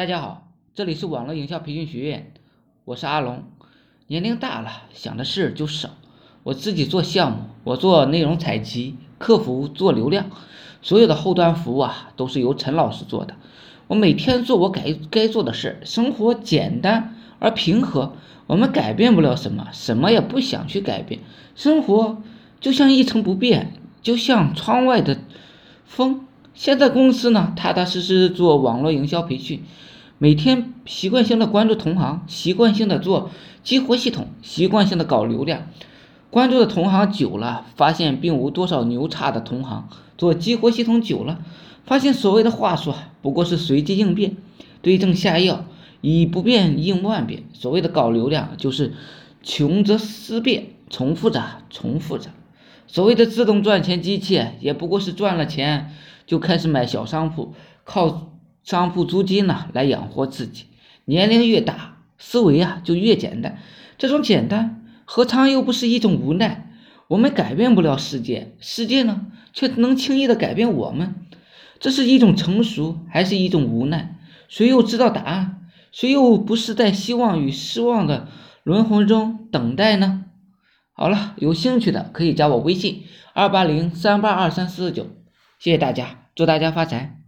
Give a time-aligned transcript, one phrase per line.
[0.00, 2.32] 大家好，这里是网络营销培训学院，
[2.86, 3.44] 我是阿龙。
[4.06, 5.90] 年龄大了，想的事就少。
[6.42, 10.30] 我自己做项目，我做内容采集，客服做流量，
[10.80, 13.34] 所有的后端服务啊，都是由陈老师做的。
[13.88, 18.14] 我每天做我该该做的事，生活简单而平和。
[18.46, 21.20] 我们改变不了什么，什么也不想去改变。
[21.54, 22.22] 生活
[22.58, 25.18] 就像一成不变，就像窗外的
[25.84, 26.24] 风。
[26.54, 29.62] 现在公司呢，踏踏实实做网络营销培训。
[30.22, 33.30] 每天习惯性的关注同行，习惯性的做
[33.62, 35.68] 激活系统，习惯性的搞流量。
[36.28, 39.88] 关注的同行久了，发现并无多少牛叉的同行。
[40.18, 41.42] 做激活系统久了，
[41.86, 44.36] 发现所谓的话术不过是随机应变，
[44.82, 45.64] 对症下药，
[46.02, 47.44] 以不变应万变。
[47.54, 48.92] 所谓的搞流量，就是
[49.42, 52.28] 穷则思变，重复着，重复着。
[52.86, 55.94] 所谓的自动赚钱机器，也不过是赚了钱
[56.26, 58.26] 就开始买小商铺，靠。
[58.62, 60.64] 商铺租金呢，来养活自己。
[61.04, 63.58] 年龄越大，思维啊就越简单。
[63.98, 66.70] 这种简单，何尝又不是一种无奈？
[67.08, 71.14] 我们改变不了世界，世界呢，却能轻易的改变我们。
[71.80, 74.16] 这是一种成熟，还是一种无奈？
[74.48, 75.68] 谁又知道答案？
[75.90, 78.28] 谁又不是在希望与失望的
[78.62, 80.24] 轮回中等待呢？
[80.92, 85.08] 好了，有兴趣的可以加我微信：二八零三八二三四九。
[85.58, 87.19] 谢谢大家，祝大家发财。